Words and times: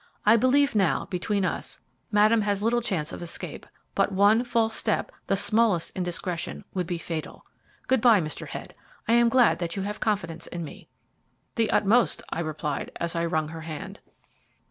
I 0.25 0.35
believe 0.35 0.73
now, 0.73 1.05
between 1.11 1.45
us, 1.45 1.77
Madame 2.11 2.41
has 2.41 2.63
little 2.63 2.81
chance 2.81 3.11
of 3.13 3.21
escape; 3.21 3.67
but 3.93 4.11
one 4.11 4.43
false 4.43 4.75
step, 4.75 5.11
the 5.27 5.37
smallest 5.37 5.91
indiscretion, 5.95 6.65
would 6.73 6.87
be 6.87 6.97
fatal. 6.97 7.45
Good 7.85 8.01
bye, 8.01 8.19
Mr. 8.19 8.47
Head. 8.47 8.73
I 9.07 9.13
am 9.13 9.29
glad 9.29 9.59
that 9.59 9.75
you 9.75 9.83
have 9.83 9.99
confidence 9.99 10.47
in 10.47 10.63
me." 10.63 10.87
"The 11.53 11.69
utmost," 11.69 12.23
I 12.31 12.39
replied, 12.39 12.89
as 12.95 13.15
I 13.15 13.25
wrung 13.25 13.49
her 13.49 13.61
hand. 13.61 13.99